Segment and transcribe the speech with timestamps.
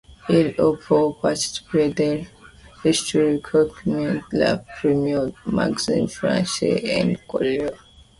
[0.29, 2.29] Il a eu pour particularité d'être
[2.95, 7.85] historiquement le premier magazine français en couleurs.